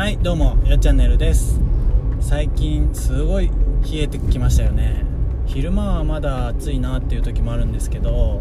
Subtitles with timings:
[0.00, 1.60] はいどうもよっチャンネルです。
[2.22, 3.48] 最近すごい
[3.82, 5.04] 冷えてきましたよね。
[5.44, 8.40] 昼間はまだ暑いなっていう時もあるんですけど、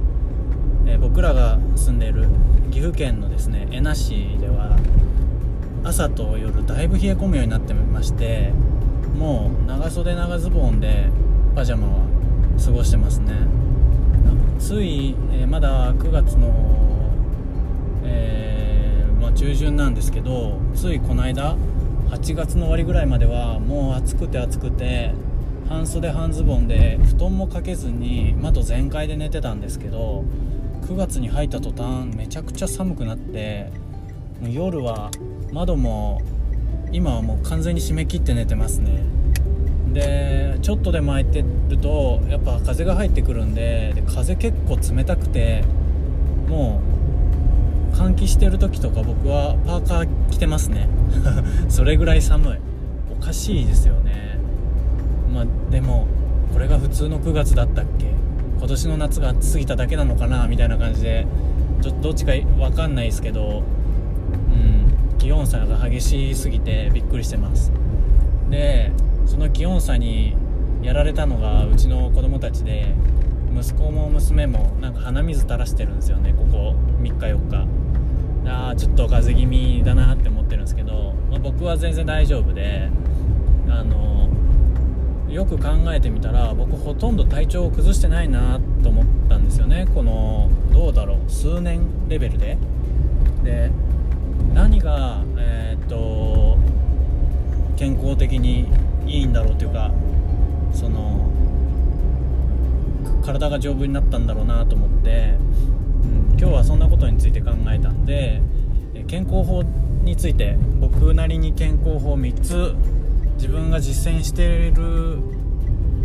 [0.87, 2.29] えー僕らが住んでいる
[2.71, 4.79] 岐阜県のですね恵那市では
[5.83, 8.53] 朝と夜だいぶ冷え込むようになってまして
[9.17, 11.09] もう長袖長ズボンで
[11.55, 12.05] パジャマは
[12.63, 13.33] 過ごしてますね。
[14.59, 16.53] つい、えーまだ9月の、
[18.05, 18.38] えー、
[19.39, 21.55] 中旬なんですけどついこの間
[22.09, 25.13] 8月の終わりぐらいまではもう暑くて暑くて
[25.69, 30.25] 半袖半ズボンで布団もかけずに窓全開で寝てたんですけど
[30.81, 33.71] 9月に入った途端めちゃくちゃ寒くなって
[34.41, 35.09] もう夜は
[35.53, 36.21] 窓も
[36.91, 39.03] 今はもう完全に閉め切って寝てますね。
[39.93, 45.63] でちょっとでも開いてるとやっぱ風が入ってくるんでで風結構冷たくて
[46.49, 46.88] もう
[47.99, 50.87] 換気してる時とか僕はパーカー着てますね。
[51.67, 52.57] それぐらい寒い。
[53.11, 54.39] おかしいですよね。
[55.33, 56.07] まあでも
[56.53, 58.05] これが普通の9月だったっけ？
[58.57, 61.27] 今年の夏が暑すぎただけなのかなみたいな感じで。
[61.81, 63.63] ちょっとどっちか分かんないですけど
[64.51, 65.17] うん。
[65.17, 67.71] 気温差が激しすぎてびっくりしてます。
[68.49, 68.91] で
[69.25, 70.35] その気温差に
[70.81, 72.93] やられたのがうちの子供たちで
[73.57, 77.67] 息子も娘もなんか鼻水垂らしてるんですよねここ3日4日。
[78.49, 82.89] あちょっと風邪気味だなって思ってるんですけど、まあ僕は全然大丈夫で
[83.69, 84.29] あの
[85.29, 89.87] よく考えてみたら僕ほとんど体調を崩してないなと思ったんですよね。
[89.93, 92.57] このどうだろう数年レベルで。
[93.43, 93.71] で
[94.53, 96.57] 何がえーっと
[97.77, 98.67] 健康的に
[99.07, 99.91] いいんだろうというか
[100.73, 101.29] その
[103.23, 105.35] 体が丈夫になったんだろうなと思って、
[106.39, 108.41] 今日はそんなことについて考えたんで
[109.07, 109.61] 健康法
[110.03, 112.75] について僕なりに健康法3つ
[113.33, 115.19] 自分が実践している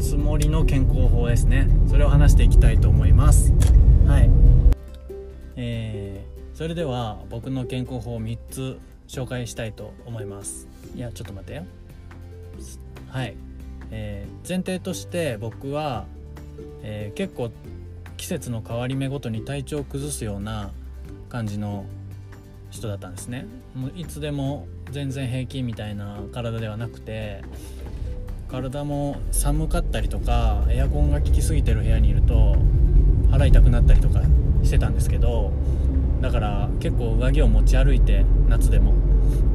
[0.02, 1.68] つもりの健康法ですね。
[1.88, 3.52] それを話していきたいと思います。
[4.08, 4.30] はい。
[5.54, 10.66] えー、それでは僕の健康法3つ紹介したいと思います。
[10.96, 11.64] いやちょっと待ってよ。
[13.06, 13.36] はい、
[13.92, 16.06] えー前提として僕は、
[16.82, 17.52] えー結構
[18.16, 20.70] 季節の変わり目ごとに体調を崩すような
[21.28, 21.84] 感じの
[22.70, 23.46] 人だったんですね。
[23.74, 27.42] もういつでも全然平気みたいな体ではなくて
[28.48, 32.56] 体も寒かったりとかエアコンが効きすぎてる部屋にいると
[33.30, 34.20] 腹痛くなったりとか
[34.62, 35.52] してたんですけど
[36.20, 38.94] だから結構上着を持ち歩いて夏でも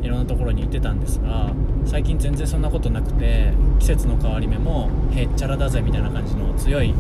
[0.02, 1.54] いろんなところに行ってたんですが
[1.86, 6.94] 最近全然そんなことなくて季節の変わり目もへっちゃらだぜみたいな感じの強い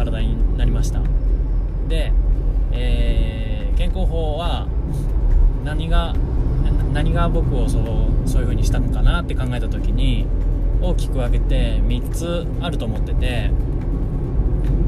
[0.00, 1.00] 体になりました。
[1.88, 2.12] で、
[2.72, 4.66] えー健康法は
[5.64, 6.14] 何が
[6.92, 10.26] 何が僕をそうそういう風にしたのかなって考えた時に
[10.82, 13.50] 大きく分けて3つあると思ってて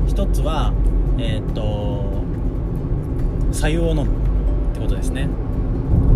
[0.08, 0.74] 1つは
[1.16, 2.22] えーっと
[3.54, 4.06] 白湯を飲むっ
[4.74, 5.28] てことですね。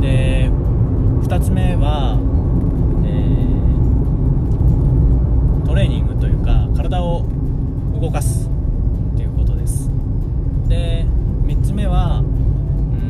[0.02, 0.50] で
[1.22, 2.18] 2つ目は、
[3.06, 7.24] えートレーニングというか体を
[8.00, 8.45] 動かす
[10.68, 11.06] で
[11.44, 13.06] 3つ目はうー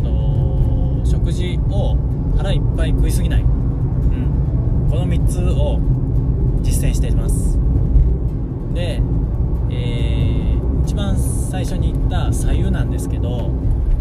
[0.00, 1.96] んと食事を
[2.36, 5.80] 腹いっぱい食いすぎない、うん、この3つを
[6.62, 7.58] 実践しています。
[8.74, 9.02] で、
[9.70, 10.48] えー
[10.88, 13.50] 一番最初に言った左右なんですけど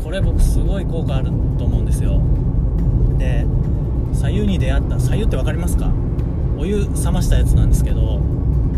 [0.02, 1.25] これ僕すごい効果ある
[1.58, 2.22] と思うんですよ。
[3.18, 3.46] で
[4.14, 5.92] 左右に出会った左右って分かりますか？
[6.58, 8.22] お湯冷ましたやつなんですけど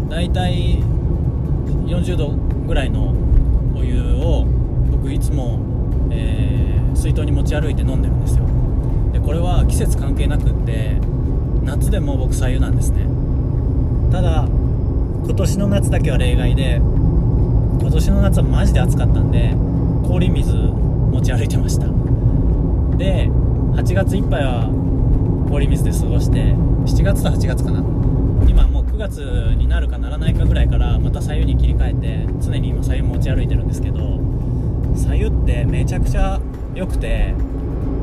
[0.10, 0.80] だいたい
[1.86, 2.30] 40度
[2.66, 3.14] ぐらいの
[3.80, 4.46] お湯を
[4.92, 5.60] 僕いつも、
[6.12, 8.46] えー水筒に持ち歩いて飲んでるんですよ。
[9.14, 10.98] でこれは季節関係なくって
[11.64, 13.06] 夏でも僕左右なんですね。
[14.12, 19.54] ただ今年の夏だけは例外で今年の夏はマジで暑かったんで
[20.06, 21.88] 氷水持ち歩いてました。
[22.98, 23.30] で
[23.76, 24.70] 8月いっぱいは
[25.50, 26.54] 氷水で過ごして
[26.86, 27.99] 7月と8月かな。
[29.00, 29.22] 月
[29.56, 34.20] になるかならないかぐらいからまた左右に切り替えて常に今左右持ち歩いてるんですけど
[34.94, 36.40] 左右ってめちゃくちゃ
[36.76, 37.34] 良くて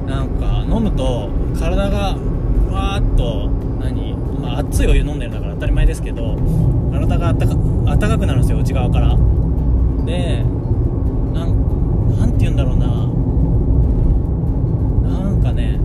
[0.06, 1.28] なんか飲むと
[1.58, 3.48] 体がふわーっと
[3.78, 6.37] 何、まあ、熱いお湯飲んでるんだから当たり前ですけど
[6.90, 7.54] 体があったか
[7.88, 9.16] あったかくなるんですよ内側から。
[10.06, 10.42] で
[11.34, 12.87] なんなんて言うんだろうな。
[15.10, 15.78] なんかね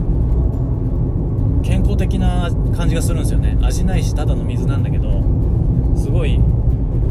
[1.72, 3.58] 健康的な感じがするんですよね。
[3.62, 5.24] 味ないしただの水なんだけど
[5.96, 6.38] すごい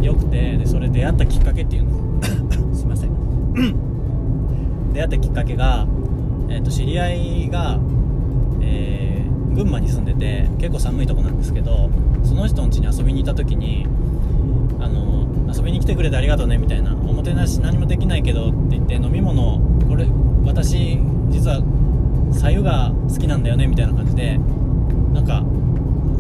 [0.03, 2.21] 良くてでそれ出会ったきっかけっていうの。
[2.77, 3.11] すいません。
[4.93, 5.87] 出会ったきっかけが、
[6.51, 7.79] えー、と知り合いが、
[8.61, 11.89] えー、群馬に住んでて結構寒いとこなんですけど
[12.23, 13.87] その人の家に遊びに行った時に
[14.79, 16.95] あの遊びに来てくれてありがとうねみたいな。
[17.09, 19.59] おもてなし何もできないけどって言って飲み物
[19.89, 20.07] これ
[20.45, 20.99] 私
[21.31, 21.63] 実は
[22.31, 24.39] 白湯が好きなんだよねみたいな感じで
[25.13, 25.45] なんか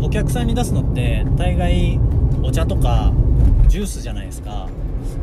[0.03, 2.01] お客さんに出すのって大概
[2.43, 3.13] お茶とか
[3.69, 4.69] ジュースじゃないですか。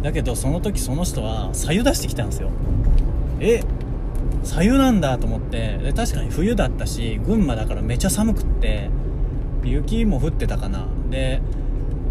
[0.02, 2.50] だけどその時その人は白湯出してきたんですよ。
[3.40, 3.64] え
[4.44, 5.78] 白湯なんだと思って。
[5.78, 8.90] で確かに冬だったし群馬だからめちゃ寒くって
[9.64, 10.86] 雪も降ってたかな。
[11.10, 11.42] で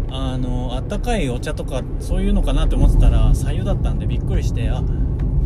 [0.09, 4.83] あのあったかいお茶とかそういうのかなって思ってたら白湯だったんでびっくりしてあ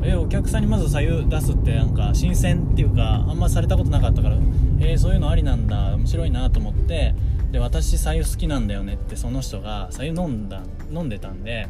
[0.03, 4.37] えお客さんにまず白湯出すってなんか新鮮っていうかあんまされたことなかったから
[4.79, 7.13] えー、そういうのありなんだ面白いなと思って
[7.51, 11.67] で私白湯好きなんだよねってその人が白湯飲んだ飲んでたんで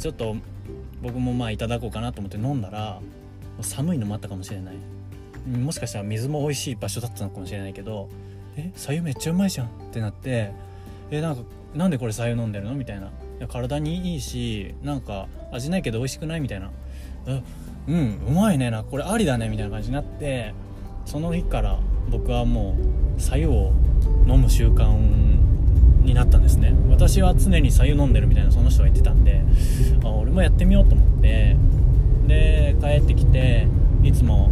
[0.00, 0.36] ちょっと
[1.02, 3.00] 僕もまあいただこうかなと思って飲んだら
[3.60, 4.76] 寒いのもあったかもしれない。
[5.46, 8.08] もしかしたら水も美味しい場所だったのかもしれないけど
[8.56, 10.52] え白湯めっちゃうまいじゃんってなって
[11.10, 11.42] えなんか
[11.74, 13.08] なんでこれ白湯飲んでるのみたいな。
[13.08, 13.10] い
[13.40, 16.70] や体にいいしなんか味ないけど美味しくないみたいな。
[17.88, 20.54] うんうまいねなこれありだねみたいな感じになって
[21.04, 21.78] その日から
[22.10, 22.76] 僕はも
[23.18, 23.72] う白湯を
[24.26, 24.88] 飲む習慣
[26.02, 26.74] になったんですね。
[26.90, 29.42] 私は常に白湯飲んでるみたいなその人が言ってたんで
[30.02, 31.56] あ俺もやってみようと思って
[32.26, 33.66] で帰ってきて
[34.02, 34.50] いつも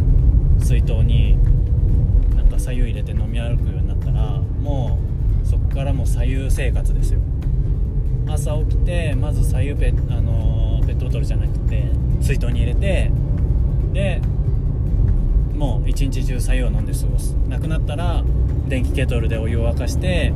[0.59, 1.37] 水筒に
[2.35, 4.99] なんか左右入れて飲み歩くようになったらも
[5.43, 7.19] うそこからもう左右生活ですよ。
[8.27, 11.83] 朝起きてまず左右ペ,、あのペットボトルじゃなくて
[12.21, 13.11] 水筒に入れて
[13.93, 14.21] で
[15.55, 17.33] もう一日中左右を飲んで過ごす。
[17.47, 18.23] なくなったら
[18.67, 20.33] 電気ケトルでお湯を沸かして、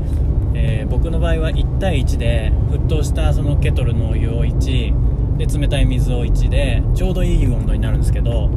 [0.53, 8.49] えー、僕の場合は1対1で沸騰したそのケトルのお湯を1で冷たい水を1でちょうどいい温度になるんですけど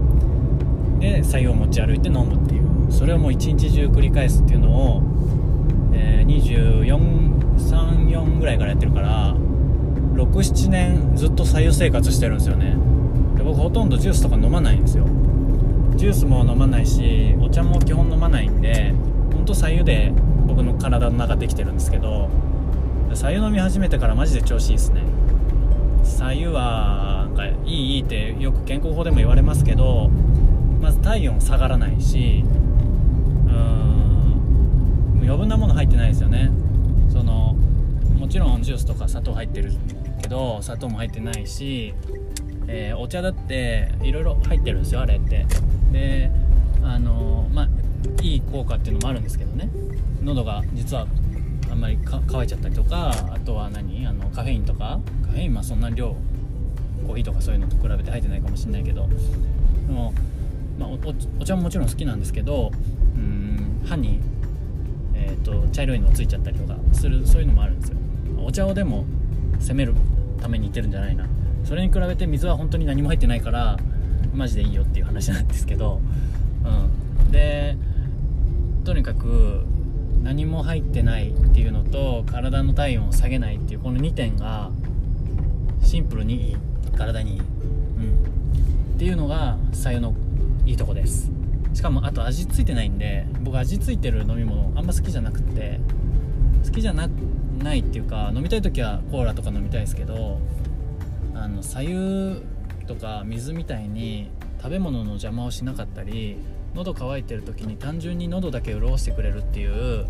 [0.99, 2.70] で白湯を持ち歩いて飲むっていう。
[2.91, 5.02] それをもう一日中繰り返すっていうのを、
[5.94, 9.35] えー、2434ぐらいからやってるから
[10.14, 12.90] 67年ずっと白湯生活してるんですよね。
[13.50, 15.06] 僕ほとんどジュースとか飲まないんですよ。
[15.97, 18.94] ジュースも飲まないしお茶も基本飲まないんで
[19.35, 20.12] ほんと白湯で
[20.47, 22.31] 僕の体の中できてるんですけど
[23.12, 25.02] 白湯飲み始めてからマジで調子いいですね。
[26.05, 30.11] 白湯はなんかいいいいってよく健康法でも言われますけど
[30.81, 32.44] まず体温下がらないし
[33.47, 36.52] うーん余分なもの入ってないですよね。
[37.08, 37.56] その
[38.17, 39.73] もちろんジュースとか砂糖入ってる
[40.23, 41.94] けど砂糖も入ってないし、
[42.73, 45.45] えー、お茶だっていろいろ入ってるんですよあれって。
[45.93, 46.31] で
[46.85, 47.69] あのまあ
[48.23, 49.69] いい効果っていうのもあるんですけどね。
[50.23, 51.07] 喉が実は
[51.71, 54.07] あんまり乾いちゃったりとかあとは何？
[54.07, 55.01] あのカフェインとか？
[55.23, 55.55] カフェイン？
[55.55, 56.15] まあそんな量
[57.07, 59.09] コーヒーとかそういうのと比べて入ってないかもしれないけど。
[59.09, 60.15] でも、
[60.79, 60.89] まあ、
[61.41, 62.71] お茶ももちろん好きなんですけど
[63.17, 64.21] うん歯に、
[65.15, 67.97] えーと、茶色いのついちゃったりとかするそういうのもあるんですよ。
[68.39, 69.05] お茶をでも
[69.59, 69.95] 攻める
[70.41, 71.27] ために言ってるんじゃないな。
[71.65, 73.79] それに比べて水は本当に何も入ってないから
[74.35, 76.01] マジでいいよっていう話なんですけど、
[76.65, 77.77] うん、で
[78.85, 79.65] とにかく
[80.23, 84.71] 何も入ってないっていうのと体の体温を下げないっていうこの2点が
[85.83, 86.57] シンプルにいい
[86.97, 87.45] 体にいい、うん、
[88.97, 90.14] っていうのが白湯の
[90.67, 91.31] いいとこです。
[91.73, 95.81] しかもあと味付いてないんで僕味付いてる飲み物あんま好きじゃなくて
[96.64, 97.09] 好きじゃな
[97.62, 100.40] ないっていうか飲みたい時はコーラとか飲みたいですけど
[101.35, 102.43] あの左右
[102.87, 106.37] とか水みたいに食べ物の邪魔をしなかったり
[106.75, 110.07] 喉乾いてる時に単純に喉だけ潤してくれるっていう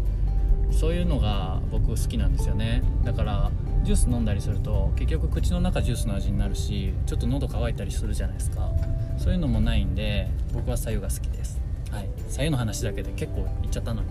[0.72, 2.82] そういうのが僕好きなんですよね。
[3.04, 3.50] だから
[3.82, 8.70] ジュース飲んだりすると結局口の中ジュースの味になるしちょっと喉乾いたりするじゃないですか。
[9.18, 11.60] そういうのもないんで僕は左右が好きです。
[11.90, 12.08] はい。
[12.28, 14.02] 左右の話だけで結構いっちゃったの。
[14.02, 14.08] に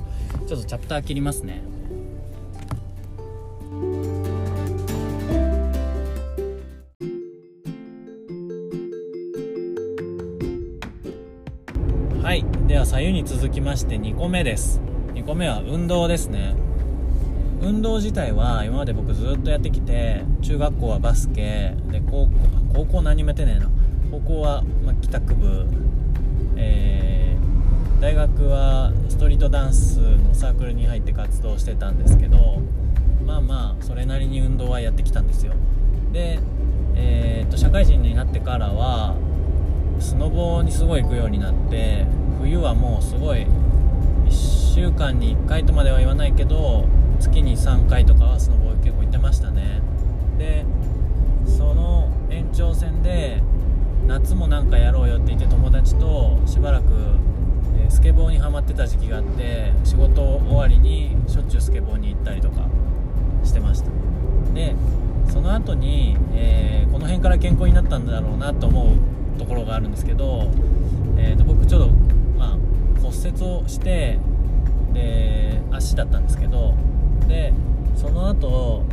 [0.48, 1.62] ちょっとチャプター切りますね。
[13.00, 14.82] 左右に続きまして2個目です。
[15.13, 16.53] 2個目は運動ですね。
[17.62, 22.29] 運動自体は今まで僕ずっとやってきて中学校はバスケで高校
[22.74, 23.70] 高校何もやってねえな。
[24.12, 25.65] 高校は、ま帰宅部、
[26.58, 32.60] えー、大学はストリートダンスのサークルに入って活動してたんですけど
[33.25, 35.53] まあまあそれなりに運動はやってきたんですよ。
[36.12, 36.39] で、
[36.96, 39.15] えー、っと社会人になってからは
[40.01, 42.06] スノボにすごい行くようになって
[42.39, 43.46] 冬はもうすごい
[44.25, 46.86] 1週間に1回とまでは言わないけど
[47.19, 49.81] 月に3回とかはスノボー結構行ってましたね。
[50.38, 50.65] で
[51.46, 53.41] その延長線で
[54.08, 56.86] 夏もなんかやろうよって言って友達としばらく、
[57.89, 62.65] スケボーにはまってた時期があって仕事終わりにしょっちゅうスケボーに行ったりとか
[63.43, 63.89] してました。
[64.53, 64.75] で
[65.27, 70.50] その後に、えー、この辺から健康になったんだろうなと思うところがあるんですけど、
[71.17, 72.09] えー、と僕ちょっと、
[73.01, 74.18] 骨折をして
[74.94, 76.74] で足だったんですけど
[77.27, 77.53] で
[77.96, 78.84] その後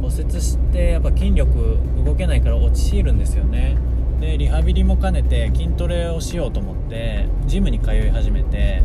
[0.00, 3.76] 骨折してやっぱ筋力動けないから落ちるんですよね。
[4.20, 8.82] でリハビリも兼ねて筋トレをしようと思ってジムに通い始めて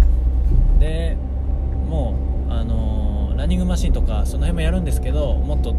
[0.79, 1.17] で
[1.89, 2.15] も
[2.49, 5.75] うあのー、ランニングマシンとかその辺もやるんですけどもっと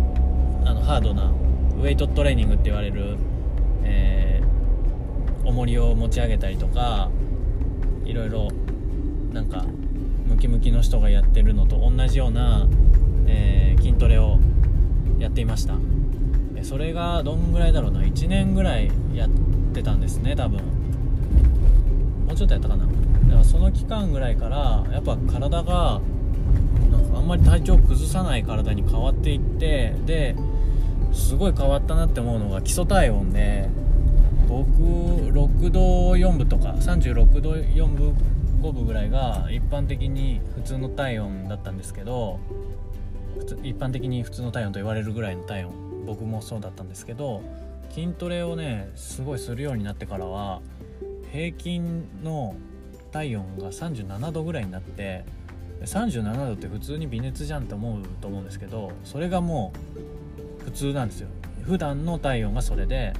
[0.65, 1.31] あのハードな
[1.79, 3.17] ウェイトトレーニングって言われる、
[3.85, 7.11] えー、重りを持ち上げたりとか
[8.05, 8.49] いろいろ
[9.35, 9.65] なんか
[10.29, 12.69] ムキムキの人がやってるのと同じような、
[13.27, 14.39] えー、筋トレを
[15.19, 15.75] やっていました。
[16.63, 19.29] それがどんぐらいだろうな？1年ぐらいやっ
[19.75, 20.61] てたんですね多分。
[22.27, 22.87] もうちょっとやったかな？
[22.87, 26.01] だからその期間ぐらいからやっぱ体が
[26.91, 30.37] なんかあんまり体調を崩さない体に変わっていってで
[31.13, 33.69] すごい変わったなって思うのが基礎体温で
[34.49, 38.15] 僕6度4分とか36度4分
[38.65, 42.41] 5分ぐらいが一般的に普通の体温だったんですけど
[43.63, 47.43] 一般的に普通の体温と言われるぐらいの体温僕もそうだったんですけど
[47.91, 50.63] 筋トレをねすごいするようになってからは
[51.31, 52.57] 平均の
[53.13, 55.27] 体温が37度ぐらいになって
[55.83, 59.75] 37度って普通に微熱じゃんって思うと思うんですけどそれがも
[60.61, 61.29] う普通なんですよ。
[61.65, 63.13] 普段の体温がそれで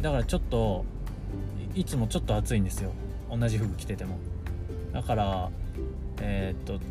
[0.00, 0.84] だからちょっと
[1.74, 2.92] いつもちょっと暑いんですよ。
[3.28, 4.18] 同じ服着てても。
[4.96, 5.50] だから
[6.22, 6.82] えー、っと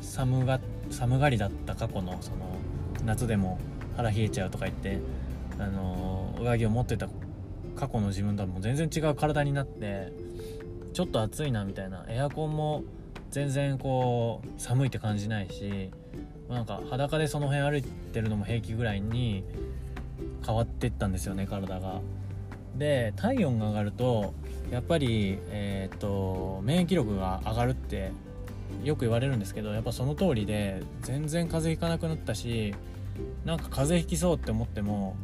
[0.00, 0.58] 寒が
[0.90, 2.56] 寒がりだった過去のその
[3.04, 3.58] 夏でも
[3.98, 4.98] 腹冷えちゃうとか言って
[5.58, 7.06] あの上着を持ってた
[7.76, 10.10] 過去の自分とはもう全然違う体になって
[10.94, 12.82] ちょっと暑いなみたいなエアコンも
[13.30, 15.90] 全然こう寒いって感じないし
[16.48, 19.44] なんか裸でその辺歩いてるのも平気ぐらいに
[20.46, 22.00] 変わってったんですよね体が。
[22.76, 24.34] で体温が上がると
[24.70, 28.12] やっぱり、えーと、と免疫力が上がるって
[28.82, 32.74] よく言われるんですけどやっぱその通りで全然風邪ひかなくなったし
[33.44, 35.16] なんか風邪ひきそうって思っても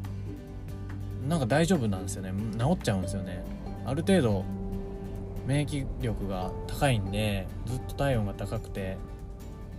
[1.29, 2.33] なんか大丈夫なんですよね。
[2.59, 3.45] 治っちゃうんですよね。
[3.85, 4.45] ある程度
[5.47, 8.97] 免疫力が高いんでずっと体温が高くて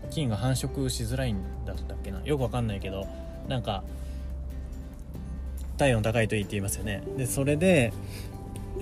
[0.09, 2.21] 菌が繁殖しづらいんだったっけな。
[2.23, 3.07] よくわかんないけど
[3.47, 3.83] なんか
[5.81, 7.01] 体温高いといいって言いますよね。
[7.17, 7.91] でそれで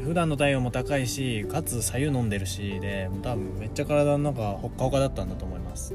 [0.03, 5.93] 普段の体温も高いしかつ左右飲んでるしで多分めっちゃ体の中ほっかほかだったんだと思います。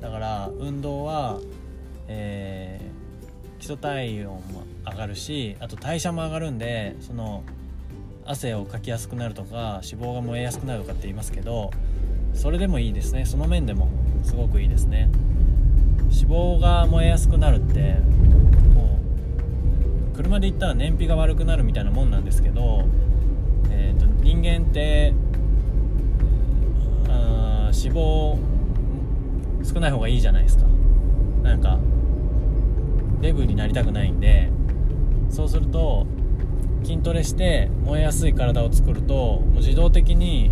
[0.00, 1.38] だから運動は
[2.06, 7.42] えー、基礎体温も上がるしあと代謝も上がるんでその
[8.26, 11.70] 汗をかきやすくなるとか脂肪が燃えやすくなるとかって言いますけど
[12.34, 13.26] それでもいいですね。
[13.26, 13.88] その面でも
[14.22, 15.10] すごくいいですね。
[16.10, 17.96] 脂肪が燃えやすくなるって
[20.14, 22.84] 車で行ったら燃費が悪くなるみたいなもんなんですけど、
[23.70, 25.12] えーと、人間って
[27.08, 28.38] あ脂肪
[29.64, 30.64] 少ない方がいいじゃないですか。
[31.42, 31.78] なんか
[33.20, 34.50] デブになりたくないんで
[35.30, 36.06] そうすると
[36.84, 40.50] 筋トレして燃えやすい体を作るともう自動的に、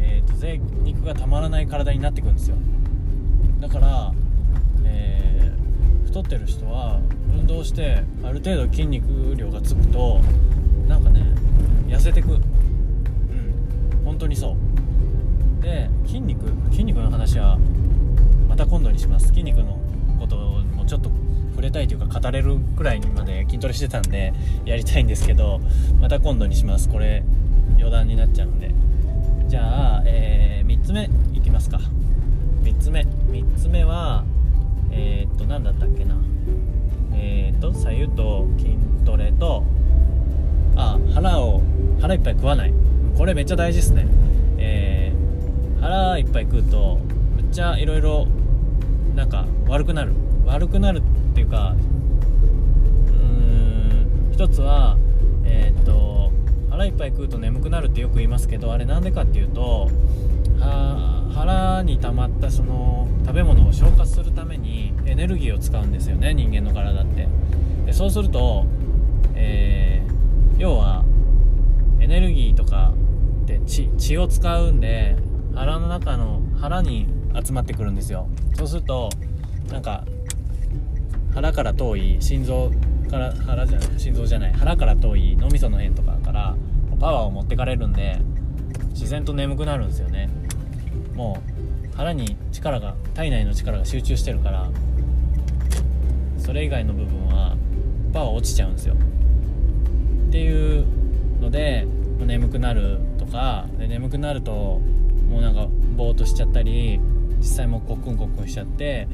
[0.00, 2.56] えーと、贅肉がたまらない体になっていくんですよ。
[3.60, 4.12] だから、
[4.84, 7.00] えー、太ってる人は
[7.38, 10.20] 運動してある程度筋肉量がつくと
[10.88, 11.22] なんかね
[11.88, 12.32] 痩せてく。
[12.32, 12.40] うん。
[14.04, 14.56] 本当にそ
[15.60, 15.62] う。
[15.62, 17.58] で筋肉筋肉の話は
[18.48, 19.28] また今度にします。
[19.28, 19.78] 筋肉の
[20.18, 21.10] こともちょっと
[21.50, 24.32] 触れたいというか語れるくらいにまで筋トレしてたんで
[24.64, 25.60] やりたいんですけど
[26.00, 26.88] また今度にします。
[26.88, 27.22] これ
[27.76, 28.72] 余談になっちゃうんで。
[29.48, 31.78] じゃあ、えー、3つ目いきますか。
[32.62, 33.02] 3つ目。
[33.02, 34.24] 3つ目は
[34.90, 36.14] えー、っと何だったっけな
[37.14, 39.64] えー、と左右と筋トレと
[40.76, 41.62] あ腹を
[42.00, 42.72] 腹いっぱい食わない。
[43.16, 44.06] これめっちゃ大事ですね。
[44.58, 46.98] えー、腹いっぱい食うと
[47.36, 48.26] めっちゃいろいろ
[49.14, 50.12] なんか悪くなる。
[50.46, 51.74] 悪くなるっていうか
[53.08, 53.20] うー
[54.30, 54.98] ん一つは
[55.44, 56.30] えー、っと
[56.70, 59.88] 腹いっぱい食うと眠くなるってよく言いますけどあれなんでかっていうと
[60.60, 67.28] あ腹に溜まったその食べ物を消化するためにエネルギーを使うんですよね人間の体って。
[67.86, 68.64] でそうすると、
[69.34, 71.04] えー、要は
[72.00, 72.92] エネルギーとか
[73.42, 75.16] って血血を使うんで
[75.54, 77.08] 腹の中の腹に
[77.44, 78.28] 集まってくるんですよ。
[78.56, 79.10] そうすると
[79.70, 80.04] なんか
[81.34, 82.70] 腹から遠い心臓
[83.10, 86.56] から腹じゃない心臓じゃない腹から遠い脳みその辺とかから
[87.00, 88.18] パワーを持ってかれるんで
[88.90, 90.13] 自然と眠くなるんですよね。
[91.14, 91.38] も
[91.92, 94.68] う腹に力が体内の力が集中してるから
[96.38, 97.56] それ以外の部分は
[98.12, 98.94] パワー落ちちゃうんですよ。
[98.94, 100.84] っていう
[101.40, 101.86] ので
[102.18, 104.80] 眠くなるとかで眠くなると
[105.30, 106.98] もうなんかぼーっとしちゃったり
[107.38, 109.06] 実際もうコックンコックンしちゃって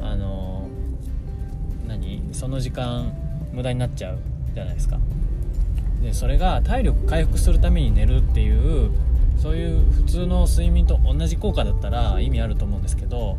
[0.00, 0.68] あの
[1.86, 2.22] 何？
[2.32, 3.12] その時間
[3.52, 4.18] 無駄になっちゃう
[4.54, 4.98] じゃないですか。
[6.02, 8.90] でそれが体力回復するために寝るっていう
[9.40, 13.38] そういう普通の睡眠と同じ効果だったら意味あると思うんですけど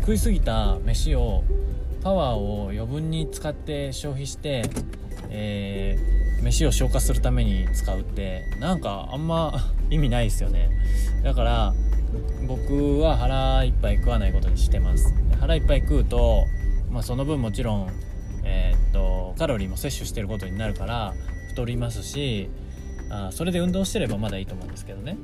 [0.00, 1.44] 食いすぎた飯を
[2.02, 4.62] パワーを余分に使って消費して、
[5.28, 9.52] えー、飯を消化するために使うってなんかあんま
[9.90, 10.70] 意味ないですよね。
[11.22, 11.74] だから
[12.46, 15.12] 僕は腹いっぱい食わないことにしてます。
[15.40, 16.44] 腹いっぱい食うと、
[16.90, 17.90] まあ、その分もちろん、
[18.44, 21.12] えー、っとカロリーも摂取してることになるから
[21.48, 22.48] 太りますし
[23.10, 25.16] あそれで運動してればまだいいと思うんですけどね。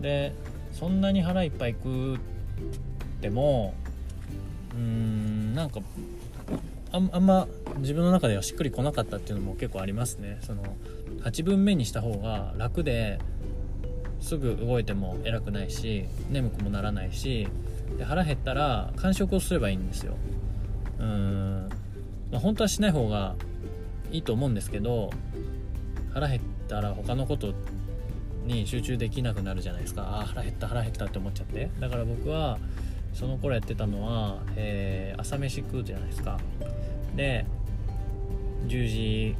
[0.00, 0.32] で
[0.72, 2.18] そんなに腹いっぱい食っ
[3.20, 3.74] ても
[4.74, 5.80] うーんなんか
[6.92, 7.46] ああんま
[7.78, 10.38] 自分の中ではしっくりこなかったっていうのも結構ありますね。
[10.42, 10.62] その
[11.22, 13.18] 8分目にした方が楽で
[14.20, 17.48] すぐ動いても偉くないし眠くもならないし
[17.98, 20.14] で腹減ったら間食をすればいいんですよ。
[20.98, 21.68] うーん、
[22.30, 23.34] まあ、本当はしない方が
[24.10, 25.10] いいと思うんですけど
[26.12, 27.52] 腹減ったら他のこと
[28.46, 30.20] に集中できなくなるじゃないですか。
[30.20, 31.70] あ腹減った腹減ったって思っちゃって。
[31.78, 32.58] だから僕は
[33.12, 36.38] その頃やってたのは、えー、朝飯食うじゃないですか。
[37.14, 37.44] で
[38.66, 39.36] 10時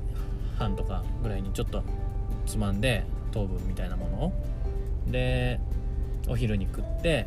[0.58, 1.82] 半とかぐらいにちょっと
[2.44, 4.32] つまんで糖分みたいなものを。
[5.10, 5.58] で
[6.28, 7.26] お昼に食って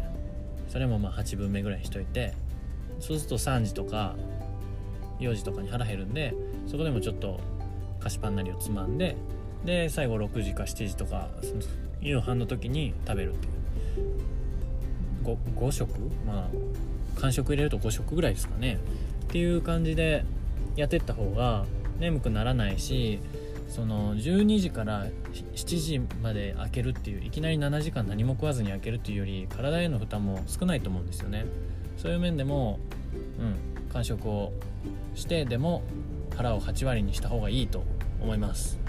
[0.69, 2.33] それもまあ8分目ぐらいにしといて。
[3.01, 4.15] そうすると3時とか
[5.19, 6.33] 4時とかに腹減るんで
[6.65, 7.41] そこでもちょっと
[7.99, 9.17] 菓子パンなりをつまんで
[9.65, 11.29] で最後6時か7時とか
[12.01, 13.53] 夕飯の時に食べるっていう。
[15.23, 15.89] 5, 5食？
[16.25, 16.47] ま
[17.17, 18.77] あ間食入れると5食ぐらいですかね。
[19.23, 20.23] っていう感じで
[20.75, 21.65] やってった方が
[21.99, 23.19] 眠くならないし
[23.69, 31.45] その12時から7時まで開けるっていういきなり7時間何も食わずに開けるっていうより体への負担も少ないと思うんですよね。
[31.97, 32.79] そういう面でも
[33.39, 34.53] うん間食を
[35.15, 35.81] してでも
[36.35, 37.83] 腹を8割にした方がいいと
[38.21, 38.84] 思います。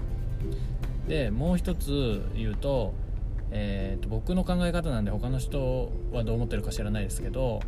[1.09, 2.95] でもう一つ言うと,、
[3.51, 7.61] えーと、僕の考え方なんで他の人はどう思ってるか知らないですけど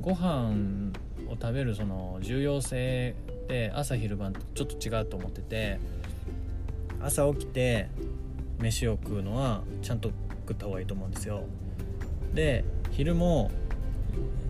[0.00, 0.92] ご飯
[1.28, 5.80] を食べるその重要性って朝昼晩とちょっと違うと思ってて
[7.00, 7.88] 朝起きて
[8.58, 10.10] 飯を食うのはちゃんと
[10.46, 11.44] 食った方がいいと思うんですよ。
[12.34, 13.50] で昼も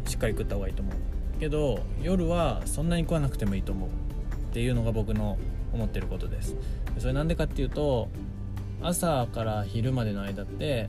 [0.07, 1.41] しっかり食った方がいいと思う。
[1.41, 3.89] けど夜はそんなに食わなくてもいいと思う。
[3.89, 5.37] っていうのが僕の
[5.73, 6.57] 思ってることです。
[6.99, 8.09] それなんでかっていうと
[8.83, 10.89] 朝から昼までの間って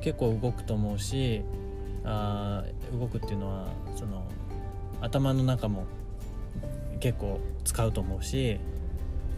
[0.00, 1.42] 結構動くと思うし
[2.04, 2.64] あ
[2.98, 4.24] 動くっていうのはその
[5.00, 5.84] 頭の中も
[7.00, 8.58] 結構使うと思うし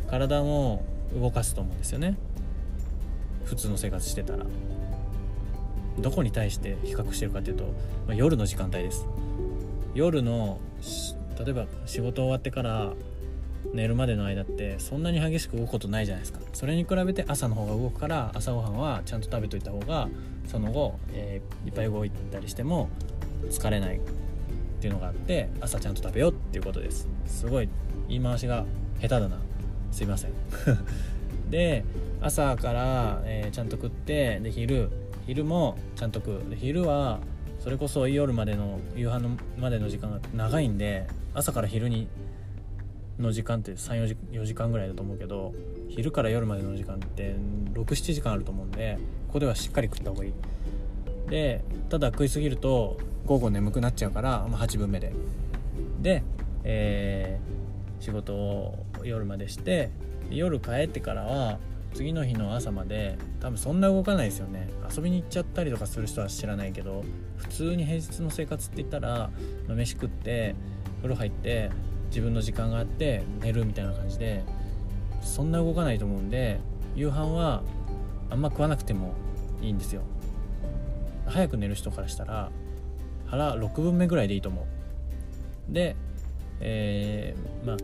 [0.09, 2.17] 体も動かすと思うんですよね。
[3.45, 4.45] 普通の生活してたら。
[6.01, 7.65] どこに対して比較してるかっていうと、
[8.07, 9.07] まあ、夜の時間帯です。
[9.95, 10.61] 夜の
[11.45, 12.93] 例えば仕事終わってから
[13.73, 16.41] 寝るまでの間ってそんなに激しく動くことないじゃないですか。
[16.53, 20.09] それに比べて朝の方が動くから朝ごはんはちゃんと食べといた方が
[20.47, 22.89] その後、えー、いっぱい動いたりしても
[23.51, 24.01] 疲れないっ
[24.81, 27.09] ていうのがあって朝ちゃんと食べようっていうことです。
[27.27, 27.69] すごい
[28.09, 28.65] 言い回しが
[29.01, 29.39] 下手だな。
[29.91, 30.33] すいません。
[31.51, 31.85] で
[32.21, 34.91] 朝から、えー、ちゃんと食ってで昼
[35.27, 36.51] 昼もちゃんと食う。
[36.51, 37.21] で昼は
[37.61, 42.09] それこそ夜までの夕飯のまでの時間が長いんで朝から昼に
[43.19, 45.53] の時間って34時 ,4 時間ぐらいだと思うけど
[45.89, 47.35] 昼から夜までの時間って
[47.75, 50.33] 67時間あると思うんでここではしっかり食った方がいい。
[51.29, 55.13] でただ食いすぎると午後眠くなっちゃうから、まあ、8分目で。
[56.01, 56.23] で、
[56.65, 59.91] えー、仕事を夜までして
[60.31, 61.59] 夜帰ってからは
[61.95, 64.69] 次の日の朝まで多分そんな動かないですよね。
[64.95, 67.05] 遊びに行っちゃったりとかする人は知らないけど
[67.37, 69.31] 普通に平日の生活って言ったら、
[69.69, 70.55] 飯食って
[70.99, 71.71] 風呂入って
[72.09, 74.43] 自分の時間があって寝るみたいな感じで
[75.21, 76.61] そんな動かないと思うんで
[76.95, 77.63] 夕飯は
[78.31, 79.15] あんま食わなくても
[79.63, 80.03] いいんですよ。
[81.27, 82.51] 早く寝る人からしたら
[83.27, 84.63] 腹6分目ぐらいでいいと思
[85.71, 85.73] う。
[85.73, 85.97] で
[86.61, 87.77] えー、まあ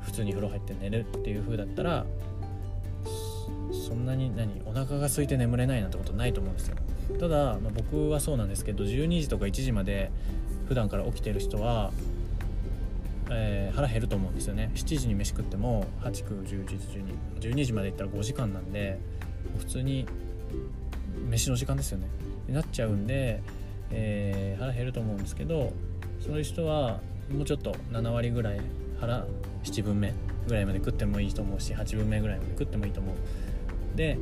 [0.00, 2.06] 普通に風呂入って寝るっていう風だったら
[3.72, 6.76] そんなに何お腹が空いて眠れないなんてことないと思うんですよ。
[7.18, 10.10] ただ、まあ、僕はそうなんですけど12時とか1時まで
[10.68, 11.90] 普段から起きてる人は
[13.30, 14.70] えー、腹減ると思うんですよね。
[14.74, 17.04] 7時に飯食っても8 9 1 1 1
[17.40, 18.98] 2 12時までいったら5時間なんで
[19.58, 20.06] 普通に
[21.28, 22.08] 飯の時間ですよね。
[22.48, 23.40] になっちゃうんで、
[23.90, 25.72] えー、腹減ると思うんですけど
[26.20, 28.60] そういう人はもうちょっと7割ぐらい
[29.00, 29.24] 腹
[29.62, 30.12] 7分目
[30.48, 33.16] ぐらいまで食ってもいいと思うし8分目ぐらいまで食ってもいいと思う。
[33.96, 34.18] で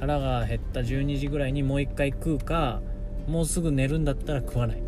[0.00, 2.80] 腹が減った12時ぐらいにもう一回食うか
[3.26, 4.82] もうすぐ寝るんだったら食わない。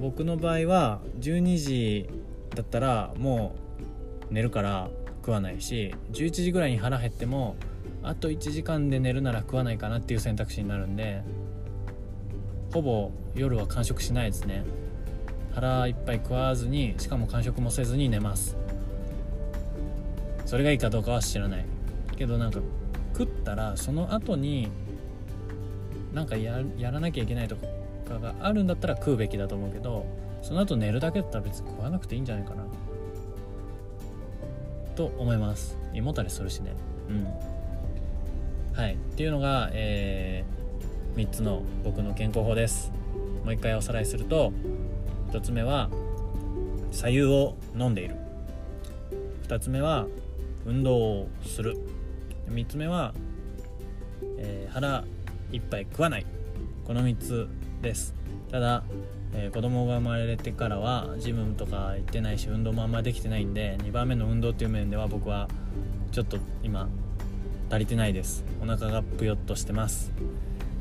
[0.00, 2.08] 僕の場合は12時
[2.54, 3.54] だったらも
[4.30, 7.56] う寝るから食わないし11時ぐらいに腹減っても
[8.02, 11.22] あと1時間で寝るなら食わないかなっていう選択肢になるんで
[12.72, 14.64] ほぼ夜は完食しないですね。
[15.54, 18.56] 腹いっぱい食わずにしかも完食もせずに寝ます。
[20.46, 21.64] それがいいかどうかは知らない。
[22.16, 22.60] けどなんか
[23.12, 24.68] 食ったらその後に
[26.12, 27.56] なんかやらなきゃいけないと
[28.08, 30.06] かがあるんだったら食うべきだと思うけど
[30.42, 32.64] その後寝るだけだったら別に食わなくていいんじゃないかな。
[34.96, 35.78] と思います。
[35.94, 36.74] 胃もたれするしね。
[37.08, 38.74] うん。
[38.76, 38.94] はい。
[38.94, 42.92] っていうのが、えー、3つの僕の健康法です。
[43.44, 44.52] もう一回おさらいすると
[45.32, 45.88] 1つ目は
[46.90, 48.16] 左右を飲んでいる。
[49.46, 50.06] 2つ目は
[50.66, 51.76] 運動をする。
[52.50, 53.14] 3つ目は、
[54.38, 55.04] えー、腹
[55.52, 56.26] いっぱい食わない。
[56.86, 57.48] この3つ
[57.82, 58.14] です。
[58.50, 58.82] ただ、
[59.34, 65.48] えー、子供が生まれてからはジムとか行ってないし運動もあんまできてないんで2番目の運動っていう面では僕は
[66.12, 66.88] ちょっと今
[67.70, 68.44] 足りてないです。
[68.62, 70.12] お腹がぷよっとしてます。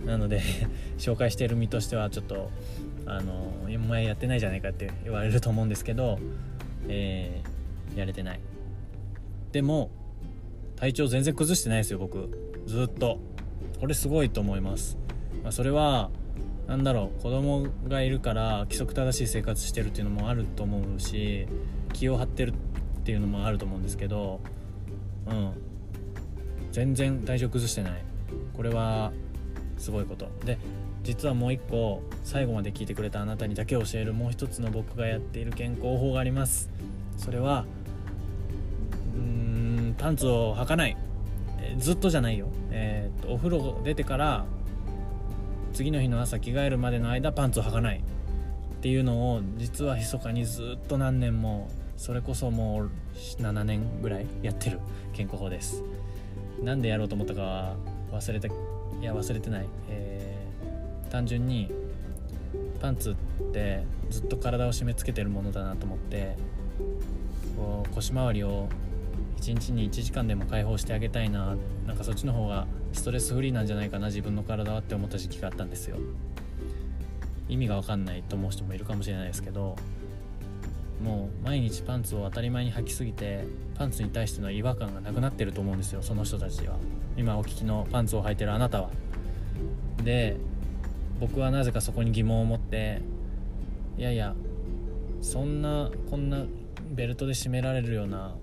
[0.06, 0.42] なので
[0.98, 2.50] 紹介している身としてはちょっと
[3.06, 6.20] あのお前やってないじゃないかって言われると思うんですけど、
[6.88, 8.40] えー、やれてない。
[9.52, 9.92] でも
[10.78, 12.30] 体調全然崩してないですよ僕。
[12.66, 13.20] ずっと。
[13.80, 14.98] これすごいと思います、
[15.44, 16.10] まあ、それは
[16.68, 21.48] 何だろう子供がいるから規則正しい生活してるっていうのもあると思うし
[21.94, 22.54] 気を張ってるっ
[23.04, 24.42] ていうのもあると思うんですけど
[25.28, 25.68] うん。
[26.72, 28.04] 全然体調崩してない。
[28.56, 29.12] これは
[29.78, 30.30] すごいこと。
[30.46, 30.58] で
[31.04, 36.70] 実はもう一個最後まで聞いてくれたあなたにだけ教えるもう一つの僕がやっている健康法があります。
[37.18, 37.66] それは
[39.16, 39.22] うー
[39.92, 40.98] んパンツを履かない。
[41.80, 42.48] ずっとじゃないよ。
[42.72, 44.46] えー、っとお風呂出てから
[45.78, 54.80] 次の日の朝着替えるまでの間パンツを履かないっていうのを実は密かにずっと何年もそれこそもう7年ぐらいやってる
[55.14, 55.84] 健康法です。
[56.64, 57.76] なんでやろうと思ったかは
[58.12, 61.72] 忘れていや忘れてない、えー、単純に
[62.82, 66.36] パンツってずっと体を締め付けてるものだなと思って
[67.56, 68.68] こう腰回りを
[69.38, 71.56] 1日に1時間でも解放してあげたいな。
[71.86, 74.08] なんかそっちの方がストレスフリーなんじゃないかな。
[74.08, 75.98] 自分の体はって思った時期があったんですよ。
[77.48, 79.76] 意味が分かんないと思う人もいるかもしれないですけど。
[81.04, 83.46] もう毎日パンツを当たり前に履きすぎて
[83.78, 86.02] パンツに対しての違和感がなくなってると思うんですよ。
[86.02, 86.76] その人たちは。
[87.16, 88.90] 今お聞きのパンツを履いてるあなたは。
[90.04, 90.38] で
[91.20, 93.02] 僕はなぜかそこに疑問を持って
[93.98, 94.36] いやいや
[95.22, 96.46] そんなこんな
[96.92, 98.36] ベルトで締められるような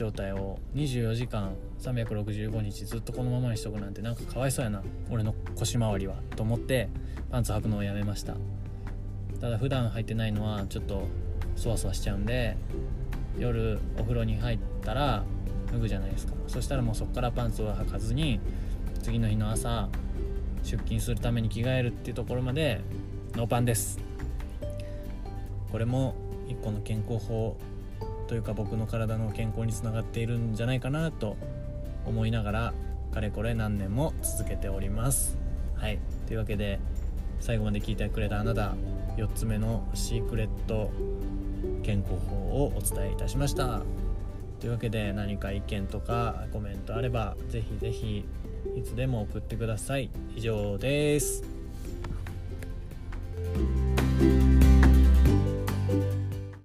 [0.00, 4.82] 状態を24時間365日ずっとこのままにしとくなんてなんかかわいそうやな。
[5.10, 6.88] 俺の腰回りはと思って
[7.30, 8.34] パンツ履くのをやめました。
[9.42, 11.06] ただ普段履いてないのはちょっと
[11.54, 12.56] そわそわしちゃうんで
[13.38, 15.22] 夜お風呂に入ったら
[15.70, 16.32] 脱ぐじゃないですか。
[16.46, 18.40] そしたらもうそこからパンツを履かずに
[19.02, 19.90] 次の日の朝
[20.62, 22.80] 出勤するために着替えるっていうところまで
[23.34, 23.98] ノーパンです。
[25.70, 26.14] これも
[26.48, 27.58] 一個の健康法
[28.30, 31.36] というか僕の体の健康につながっているんじゃないかなと
[32.06, 32.74] 思いながら
[33.12, 35.36] かれこれ何年も続けております。
[35.74, 35.98] はい。
[36.28, 36.78] というわけで
[37.40, 38.76] 最後まで聞いてくれたあなた
[39.16, 40.92] 4つ目のシークレット
[41.82, 43.82] 健康法をお伝えいたしました。
[44.60, 48.24] というわけで何か意見とかコメントあればぜひぜひ
[48.76, 50.08] いつでも送ってください。
[50.36, 51.42] 以上です。